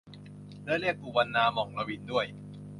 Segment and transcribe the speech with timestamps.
[0.65, 2.25] และเรียก อูวันนา หม่อง ลวิน ด้วย